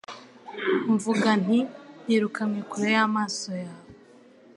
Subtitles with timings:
[0.93, 1.59] mvuga nti
[2.05, 3.87] Nirukanywe kure y’amaso yawe»